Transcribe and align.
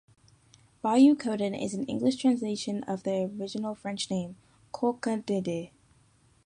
Bayou 0.81 1.13
Coden 1.15 1.53
is 1.55 1.75
an 1.75 1.83
English 1.85 2.15
translation 2.15 2.81
of 2.85 3.03
the 3.03 3.31
original 3.39 3.75
French 3.75 4.09
name, 4.09 4.35
Coq 4.71 5.01
d' 5.05 5.19
Inde. 5.29 5.69